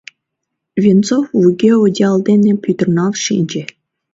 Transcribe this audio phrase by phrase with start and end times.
[0.81, 3.63] Венцов вуйге одеял дене пӱтырналт шинче.